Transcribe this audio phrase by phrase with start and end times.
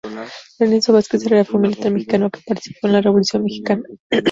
[0.57, 3.83] Lorenzo Vázquez Herrera fue un militar mexicano que participó en la Revolución mexicana.